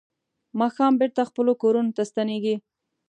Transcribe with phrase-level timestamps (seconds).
[0.59, 2.55] ماښام بېرته خپلو کورونو ته ستنېږي.